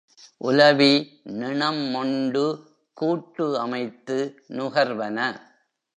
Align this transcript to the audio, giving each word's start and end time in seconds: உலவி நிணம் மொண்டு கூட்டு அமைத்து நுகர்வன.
உலவி 0.41 0.93
நிணம் 1.23 1.81
மொண்டு 1.89 2.45
கூட்டு 2.97 3.59
அமைத்து 3.59 4.17
நுகர்வன. 4.47 5.17